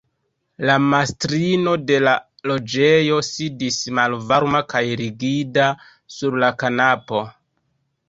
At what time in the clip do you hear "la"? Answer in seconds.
0.69-0.77, 2.07-2.15, 6.47-6.55